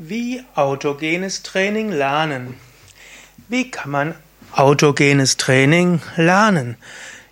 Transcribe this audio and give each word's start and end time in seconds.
Wie 0.00 0.44
autogenes 0.54 1.42
Training 1.42 1.90
lernen? 1.90 2.54
Wie 3.48 3.68
kann 3.68 3.90
man 3.90 4.14
autogenes 4.52 5.38
Training 5.38 6.00
lernen? 6.14 6.76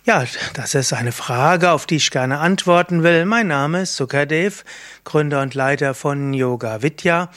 Ja, 0.03 0.25
das 0.53 0.75
ist 0.75 0.91
eine 0.91 1.13
Frage, 1.13 1.71
auf 1.71 1.85
die 1.85 1.95
ich 1.95 2.11
gerne 2.11 2.39
antworten 2.39 3.03
will. 3.03 3.23
Mein 3.23 3.47
Name 3.47 3.83
ist 3.83 3.95
Sukadev, 3.95 4.65
Gründer 5.05 5.43
und 5.43 5.53
Leiter 5.53 5.93
von 5.93 6.33
Yoga 6.33 6.81
Vidya 6.81 7.29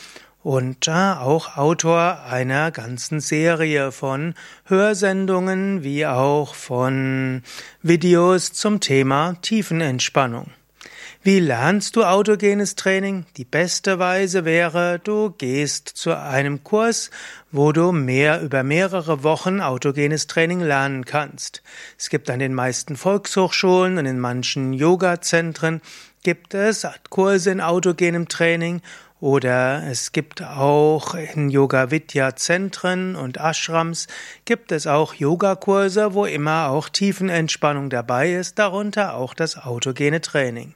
und 0.42 0.88
äh, 0.88 0.90
auch 0.90 1.56
Autor 1.56 2.24
einer 2.28 2.72
ganzen 2.72 3.20
Serie 3.20 3.92
von 3.92 4.34
Hörsendungen 4.64 5.84
wie 5.84 6.06
auch 6.06 6.56
von 6.56 7.44
Videos 7.82 8.52
zum 8.52 8.80
Thema 8.80 9.36
Tiefenentspannung. 9.42 10.50
Wie 11.22 11.38
lernst 11.38 11.96
du 11.96 12.04
autogenes 12.04 12.76
Training? 12.76 13.26
Die 13.36 13.44
beste 13.44 13.98
Weise 13.98 14.46
wäre, 14.46 14.98
du 15.04 15.28
gehst 15.28 15.86
zu 15.86 16.16
einem 16.16 16.64
Kurs, 16.64 17.10
wo 17.52 17.72
du 17.72 17.92
mehr 17.92 18.40
über 18.42 18.62
mehrere 18.62 19.22
Wochen 19.22 19.60
autogenes 19.60 20.26
Training 20.26 20.60
lernen 20.60 21.04
kannst. 21.04 21.62
Es 21.98 22.08
gibt 22.08 22.30
an 22.30 22.38
den 22.38 22.54
meisten 22.54 22.96
Volkshochschulen 22.96 23.98
und 23.98 24.06
in 24.06 24.20
manchen 24.20 24.72
Yoga-Zentren 24.72 25.80
gibt 26.22 26.54
es 26.54 26.86
Kurse 27.08 27.50
in 27.50 27.60
autogenem 27.60 28.28
Training 28.28 28.82
oder 29.20 29.82
es 29.86 30.12
gibt 30.12 30.42
auch 30.42 31.14
in 31.14 31.50
Yoga 31.50 31.90
Vidya 31.90 32.36
Zentren 32.36 33.16
und 33.16 33.36
Ashrams 33.36 34.06
gibt 34.46 34.72
es 34.72 34.86
auch 34.86 35.12
Yogakurse, 35.12 36.14
wo 36.14 36.24
immer 36.24 36.68
auch 36.70 36.88
Tiefenentspannung 36.88 37.90
dabei 37.90 38.32
ist, 38.32 38.58
darunter 38.58 39.14
auch 39.14 39.34
das 39.34 39.58
autogene 39.58 40.22
Training. 40.22 40.74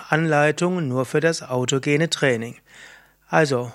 Anleitungen 0.09 0.89
nur 0.89 1.05
für 1.05 1.21
das 1.21 1.41
autogene 1.45 2.11
Training. 2.11 2.57
Also, 3.29 3.71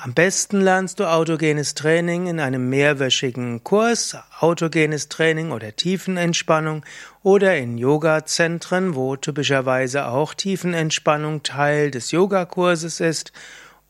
am 0.00 0.14
besten 0.14 0.62
lernst 0.62 0.98
du 0.98 1.04
autogenes 1.04 1.74
Training 1.74 2.26
in 2.26 2.40
einem 2.40 2.70
mehrwöchigen 2.70 3.62
Kurs, 3.62 4.16
autogenes 4.40 5.10
Training 5.10 5.50
oder 5.50 5.76
Tiefenentspannung 5.76 6.86
oder 7.22 7.58
in 7.58 7.76
Yoga-Zentren, 7.76 8.94
wo 8.94 9.16
typischerweise 9.16 10.06
auch 10.06 10.32
Tiefenentspannung 10.32 11.42
Teil 11.42 11.90
des 11.90 12.12
Yogakurses 12.12 13.00
ist 13.00 13.30